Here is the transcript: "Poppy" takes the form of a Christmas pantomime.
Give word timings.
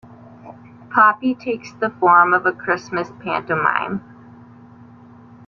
"Poppy" 0.89 1.35
takes 1.35 1.73
the 1.73 1.91
form 1.91 2.33
of 2.33 2.47
a 2.47 2.51
Christmas 2.51 3.11
pantomime. 3.19 4.01